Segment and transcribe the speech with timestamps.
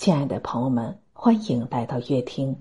[0.00, 2.56] 亲爱的朋友们，欢迎来到乐听。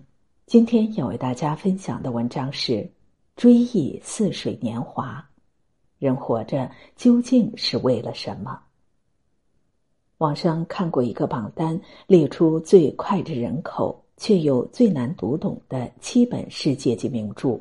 [0.46, 2.74] 今天要为大家分享的文章是
[3.38, 5.26] 《追忆似水年华》。
[6.00, 8.60] 人活着究竟是为了什么？
[10.18, 17.58] 网上看过一个榜单，列出最脍炙人口却又最难读懂的七本世界级名著。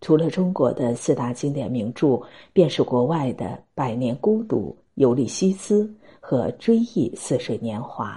[0.00, 2.20] 除了中国的四大经典名著，
[2.52, 5.84] 便是国外的《百年孤独》《尤利西斯》
[6.20, 8.14] 和《追忆似水年华》。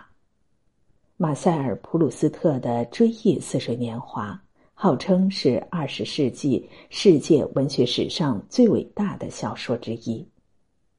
[1.17, 4.33] 马塞尔·普鲁斯特的《追忆似水年华》
[4.73, 10.27] 号称是二十世纪世界文学史上最伟大的小说之一。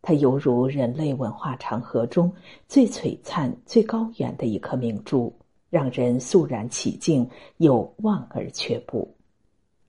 [0.00, 2.32] 它犹如人类文化长河中
[2.66, 5.30] 最璀璨、最高远的一颗明珠，
[5.68, 9.14] 让人肃然起敬，又望而却步。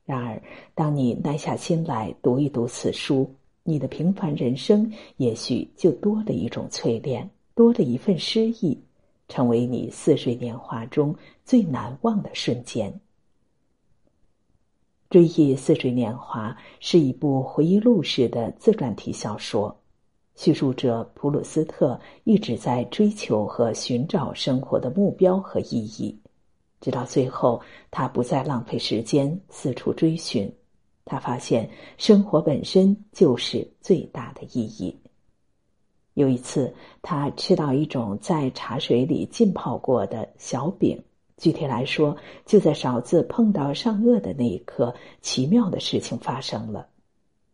[0.04, 0.42] 然而，
[0.76, 8.78] 当你耐下心来读一读此书，你的平凡人生也许就多了一种淬炼，多了一份诗意。
[9.28, 12.92] 成为你似水年华中最难忘的瞬间。
[15.10, 19.74] 《追忆似水年华》是一部回忆录式的自传体小说，
[20.36, 26.20] 叙述者普鲁斯特一直在追求和寻找生活的目标和意义，
[26.82, 30.54] 直到最后，他不再浪费时间四处追寻，
[31.06, 34.94] 他发现生活本身就是最大的意义。
[36.18, 36.74] 有一次，
[37.04, 41.00] 他吃到一种在茶水里浸泡过的小饼。
[41.38, 46.88] 具体来说，就在勺子碰到上颚的那一刻，奇妙的事情发生了，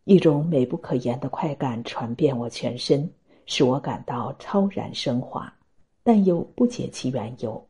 [0.04, 3.06] 一种美不可言的快感传遍我全身，
[3.44, 5.52] 使我感到超然升华，
[6.02, 7.62] 但又不解其缘由。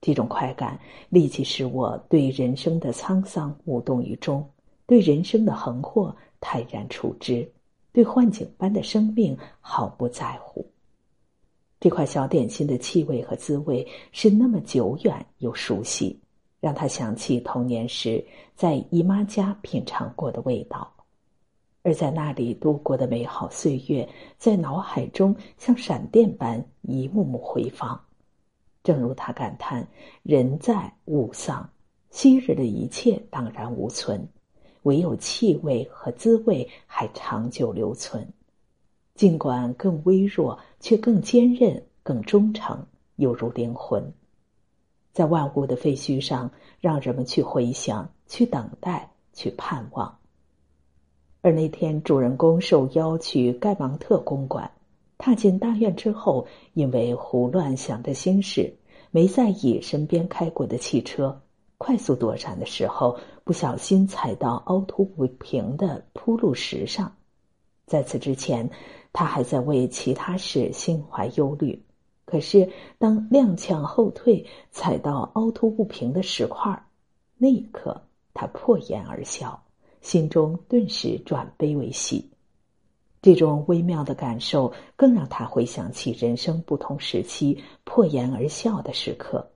[0.00, 0.78] 这种快感
[1.08, 4.48] 立即使我对人生的沧桑无动于衷，
[4.86, 7.50] 对人生的横祸泰然处之。
[7.92, 10.64] 对幻景般的生命毫不在乎。
[11.78, 16.20] 这块小点心的气味和滋味是那么久远又熟悉，
[16.60, 18.22] 让他想起童年时
[18.54, 20.92] 在姨妈家品尝过的味道，
[21.82, 24.06] 而在那里度过的美好岁月，
[24.36, 27.98] 在脑海中像闪电般一幕幕回放。
[28.82, 29.86] 正如他感叹
[30.22, 31.68] ：“人在物丧，
[32.10, 34.26] 昔日的一切荡然无存。”
[34.82, 38.26] 唯有气味和滋味还长久留存，
[39.14, 42.86] 尽管更微弱，却更坚韧、更忠诚，
[43.16, 44.12] 犹如灵魂，
[45.12, 50.18] 在万物的废墟上，让人们去回想、去等待、去盼望。
[51.42, 54.70] 而那天，主人公受邀去盖芒特公馆，
[55.18, 58.74] 踏进大院之后，因为胡乱想的心事，
[59.10, 61.40] 没在意身边开过的汽车。
[61.82, 67.10] 快速躲闪的时候，不小心踩到凹凸不平的铺路石上。
[67.86, 68.68] 在此之前，
[69.14, 71.82] 他还在为其他事心怀忧虑。
[72.26, 76.84] 可是，当踉跄后退，踩到凹凸不平的石块儿
[77.38, 77.98] 那一刻，
[78.34, 79.58] 他破颜而笑，
[80.02, 82.30] 心中顿时转悲为喜。
[83.22, 89.50] 这种微妙的感受，更让他回想起人生不同时期破颜而笑的时刻。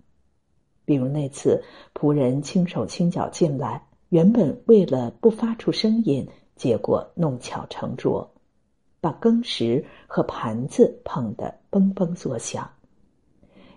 [0.84, 1.62] 比如那次，
[1.94, 8.30] 仆人轻手轻脚进来，原本为了不发出声音，结果弄巧成拙，
[9.00, 12.70] 把羹匙和盘子碰得嘣嘣作响。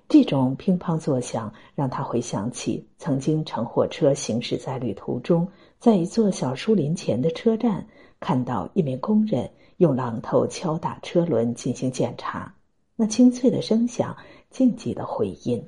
[0.10, 5.46] 这种乒乓作响让他回想起曾经乘火车行驶在旅途中，
[5.80, 7.86] 在一座小树林前的车站，
[8.20, 12.56] 看到一名工人用榔头敲打车轮进行检查，
[12.96, 14.16] 那清脆的声响，
[14.50, 15.62] 静寂的回音。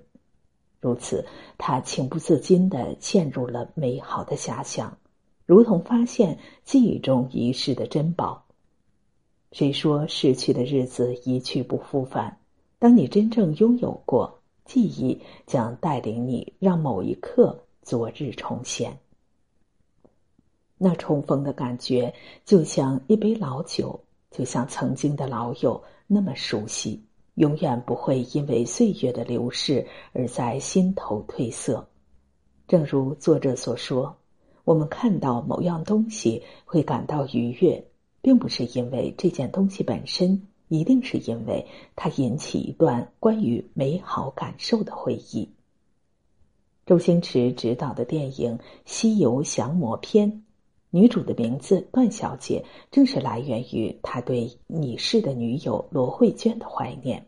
[0.80, 1.26] 如此，
[1.58, 4.98] 他情不自禁的陷入了美好的遐想，
[5.46, 8.46] 如同发现记忆中遗失的珍宝。
[9.52, 12.38] 谁说逝去的日子一去不复返？
[12.78, 18.98] 当你真正拥有过，记忆将带领你让某一刻昨日重现。
[20.78, 22.14] 那重逢的感觉，
[22.46, 24.00] 就像一杯老酒，
[24.32, 27.04] 就像曾经的老友，那么熟悉。
[27.40, 31.88] 永远不会因为岁月的流逝而在心头褪色。
[32.68, 34.18] 正如作者所说，
[34.66, 37.82] 我们看到某样东西会感到愉悦，
[38.22, 41.66] 并不是因为这件东西本身，一定是因为
[41.96, 45.50] 它引起一段关于美好感受的回忆。
[46.86, 50.30] 周星驰执导的电影《西游降魔篇》。
[50.92, 57.28] 女主的名字段小姐，正是来源于他对已逝的女友罗慧娟的怀念。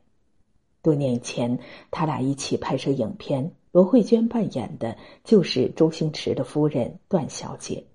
[0.81, 1.59] 多年前，
[1.91, 7.85] 他俩一起拍摄影片，罗慧娟扮演的就是周星驰的夫人段小姐。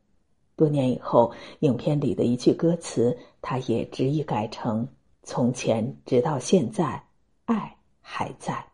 [0.55, 4.89] 多年以后，影片里的一句歌词，他也执意改成
[5.23, 7.05] “从前直到现在，
[7.45, 8.65] 爱还在”。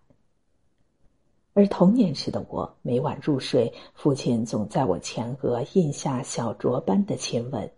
[1.55, 7.71] 而童年时的我，每晚入睡，父亲总在我前额印下小啄般的亲吻，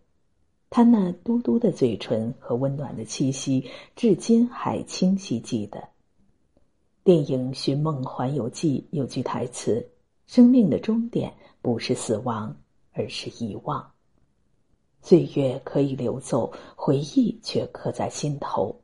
[0.69, 5.94] 他那嘟嘟的嘴唇和温暖的气息，至今还清晰记得。
[7.05, 9.87] 电影《寻梦环游记》有句台词
[10.25, 11.31] ：“生命的终点
[11.61, 12.57] 不是死亡，
[12.93, 13.93] 而是遗忘。”
[15.05, 18.75] 岁月可以流走，回忆却刻在心头。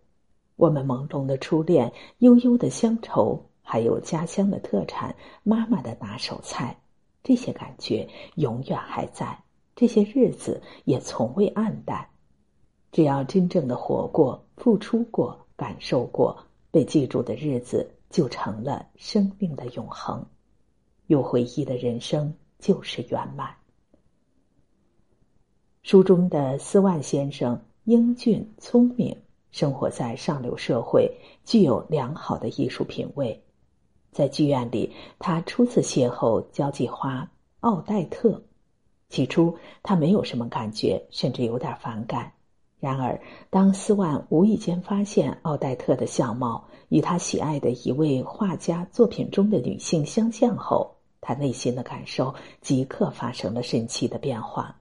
[0.57, 6.79] 我们朦胧的初恋，悠悠的乡愁，还有家乡的特产，妈妈的拿手菜，
[7.23, 9.43] 这些感觉永远还在，
[9.75, 12.07] 这些日子也从未黯淡。
[12.93, 16.37] 只要真正的活过、付出过、感受过，
[16.71, 20.25] 被记住的日子就成了生命的永恒。
[21.07, 23.55] 有回忆的人生就是圆满。
[25.83, 29.17] 书中的斯万先生英俊聪明，
[29.51, 31.11] 生活在上流社会，
[31.45, 33.43] 具有良好的艺术品味。
[34.13, 37.31] 在剧院里，他初次邂逅交际花
[37.61, 38.43] 奥黛特。
[39.09, 42.33] 起初，他没有什么感觉，甚至有点反感。
[42.81, 54.75] 然而，当斯万无意间发现奥黛特的相貌与他喜爱的一位画家作品中的女性相像后，他内心的感受即刻发生了神奇的变化。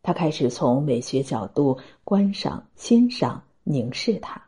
[0.00, 4.40] 他开始从美学角度观赏、欣赏、凝视她。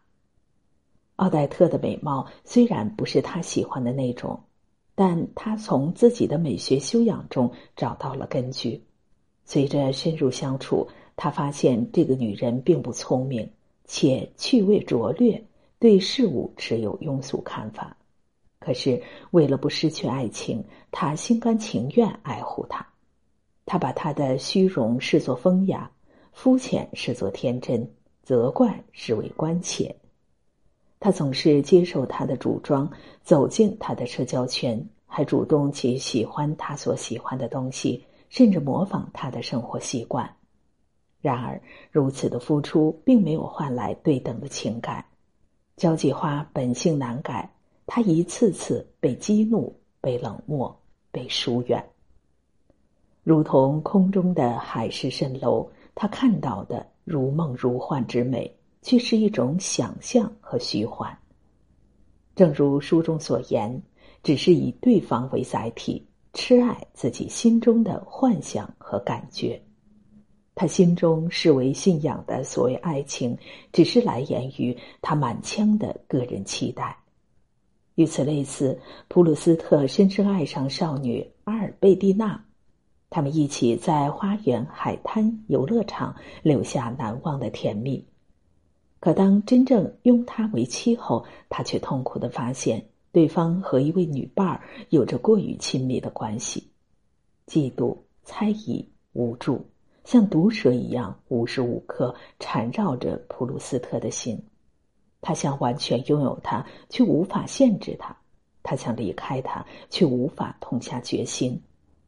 [1.17, 4.41] 奥黛特的美貌虽然不是他喜欢的那种，
[4.95, 8.87] 但他从自己的美学修养中找到了根据。
[9.45, 10.89] 随着深入相处，
[11.23, 13.47] 他发现这个女人并不聪明，
[13.85, 15.45] 且趣味拙劣，
[15.79, 17.95] 对事物持有庸俗看法。
[18.59, 22.87] 可是为了不失去爱情，他心甘情愿爱护她。
[23.67, 25.91] 他把她的虚荣视作风雅，
[26.33, 27.87] 肤浅视作天真，
[28.23, 29.95] 责怪视为关切。
[31.01, 32.91] 他总是接受他的主张，
[33.23, 40.35] 走进他的社交圈，还主动去喜欢他所喜欢的东西，甚至模仿他的生活习惯。
[41.21, 45.05] 然而，如此的付出并没有换来对等的情感。
[45.77, 47.51] 交际花本性难改，
[47.87, 50.75] 他一次次被激怒，被冷漠，
[51.11, 51.85] 被疏远。
[53.23, 61.15] 如同空中的海市蜃楼，他看到的如梦如幻之美，却是一种想象和虚幻。
[62.35, 63.83] 正如书中所言，
[64.23, 69.61] 只是以对方为载体，痴爱自己心中的幻想和感觉。
[70.61, 73.35] 他心中视为信仰的所谓爱情，
[73.73, 76.95] 只是来源于他满腔的个人期待。
[77.95, 78.79] 与此类似，
[79.09, 82.45] 普鲁斯特深深爱上少女阿尔贝蒂娜。
[83.09, 88.07] 他们一起在花园、海滩、游乐场留下难忘的甜蜜。
[88.99, 94.61] 可当真正拥她为妻后，他却痛苦的发现，对方和一位女伴儿
[94.91, 96.71] 有着过于亲密的关系。
[97.47, 99.65] 嫉妒、猜疑、无助，
[100.05, 104.41] 像毒蛇一样无时无刻缠绕着普鲁斯特的心。
[105.21, 108.15] 他想完全拥有她，却无法限制她；
[108.63, 111.61] 他想离开她，却无法痛下决心。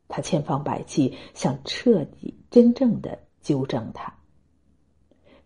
[0.09, 4.13] 他千方百计想彻底、真正的纠正他，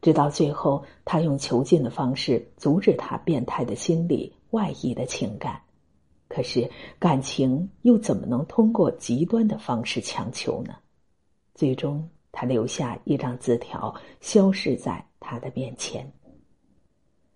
[0.03, 5.61] 直到最后，他用囚禁的方式阻止他变态的心理、外溢的情感。
[6.27, 6.69] 可是，
[6.99, 10.75] 感情又怎么能通过极端的方式强求呢？
[11.55, 16.07] 最终，他留下一张字条，消失在他的面前。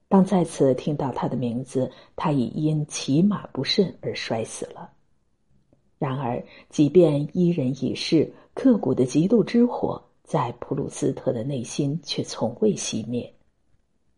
[0.09, 4.91] 当再次听到他的名字，他已因骑马不慎而摔死了。
[5.99, 13.33] 然而，即便伊人已逝，刻骨的嫉妒之火在普鲁斯特的内心却从未熄灭。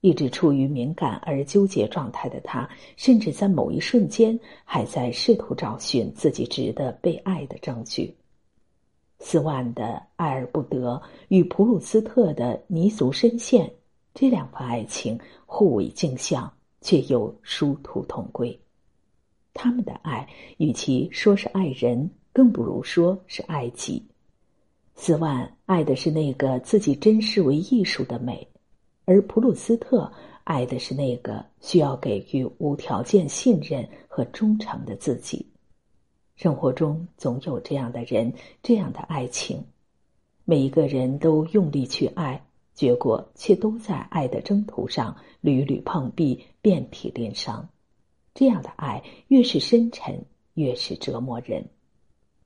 [0.00, 8.12] 一直处于敏感而纠结状态的他，甚至在某一瞬间还在试图找寻自己值得被爱的证据。
[9.24, 13.72] 斯万的爱而不得与普鲁斯特的泥足深陷，
[14.12, 18.58] 这两份爱情互为镜像，却又殊途同归。
[19.54, 24.04] 他们的爱，与其说是爱人，更不如说是爱己。
[24.96, 28.46] 斯万爱的是那个自己珍视为艺术的美，
[29.04, 30.10] 而普鲁斯特
[30.42, 35.46] 爱的是那个需要给予无条件信任和忠诚的自己。
[36.36, 39.64] 生活中总有这样的人，这样的爱情。
[40.44, 42.42] 每一个人都用力去爱，
[42.74, 47.68] 结果却都在爱的征途上屡屡碰壁，遍体鳞伤。
[48.34, 50.24] 这样的爱越是深沉，
[50.54, 51.64] 越是折磨人，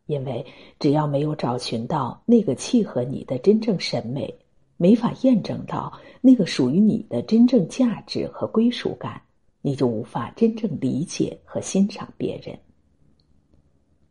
[0.07, 0.45] 因为
[0.78, 4.35] 只要没有找寻到那个契合你的真正审美，
[4.76, 9.23] 没法验证到那个属于你的真正价值和归属感，
[9.62, 12.59] 你就无法真正理解和欣赏别人。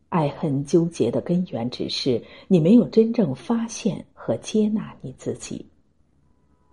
[0.10, 5.66] 爱恨纠结的根源只是你没有真正发现和接纳你自己。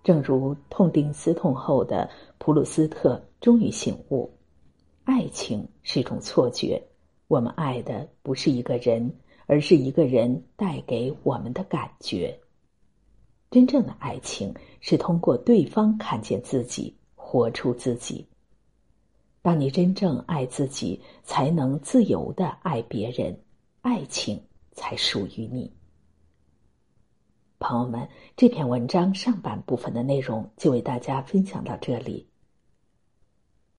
[0.05, 4.31] 正如痛定思痛后的普鲁斯特终于醒悟，
[5.05, 6.83] 爱情是一种错觉，
[7.29, 9.13] 我们爱的不是一个人，
[9.47, 12.37] 而是一个人带给我们的感觉。
[13.51, 18.27] 真正的爱情是通过对方看见自己，活出自己。
[19.43, 23.37] 当你真正爱自己，才能自由的爱别人，
[23.81, 25.73] 爱情才属于你。
[27.59, 32.29] 朋友们，这篇文章上半部分的内容就为大家分享到这里。